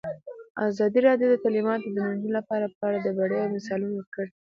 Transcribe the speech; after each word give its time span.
ازادي 0.67 0.99
راډیو 1.07 1.27
د 1.31 1.35
تعلیمات 1.43 1.79
د 1.83 1.87
نجونو 1.97 2.35
لپاره 2.37 2.65
په 2.75 2.81
اړه 2.87 2.97
د 3.01 3.07
بریاوو 3.17 3.53
مثالونه 3.55 3.95
ورکړي. 3.97 4.29